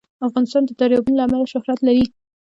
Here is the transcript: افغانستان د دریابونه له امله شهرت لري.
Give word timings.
افغانستان 0.27 0.63
د 0.65 0.71
دریابونه 0.79 1.15
له 1.17 1.23
امله 1.25 1.49
شهرت 1.53 1.79
لري. 1.87 2.05